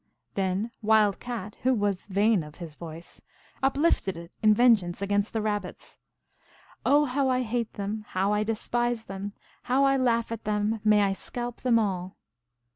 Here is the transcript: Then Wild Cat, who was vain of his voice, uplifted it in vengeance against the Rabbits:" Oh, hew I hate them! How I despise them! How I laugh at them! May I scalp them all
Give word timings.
Then 0.33 0.71
Wild 0.81 1.19
Cat, 1.19 1.57
who 1.61 1.75
was 1.75 2.07
vain 2.07 2.41
of 2.41 2.55
his 2.55 2.73
voice, 2.73 3.21
uplifted 3.61 4.17
it 4.17 4.35
in 4.41 4.51
vengeance 4.51 4.99
against 4.99 5.31
the 5.31 5.43
Rabbits:" 5.43 5.99
Oh, 6.87 7.05
hew 7.05 7.27
I 7.27 7.43
hate 7.43 7.73
them! 7.73 8.05
How 8.07 8.33
I 8.33 8.41
despise 8.43 9.05
them! 9.05 9.33
How 9.69 9.83
I 9.83 9.97
laugh 9.97 10.31
at 10.31 10.43
them! 10.43 10.79
May 10.83 11.03
I 11.03 11.13
scalp 11.13 11.57
them 11.61 11.77
all 11.77 12.17